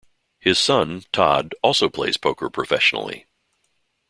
[0.39, 3.27] His son, Todd, also plays poker professionally.